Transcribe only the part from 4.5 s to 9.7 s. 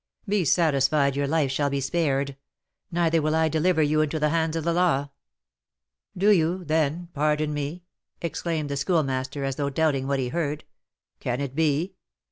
of the law." "Do you, then, pardon me?" exclaimed the Schoolmaster, as though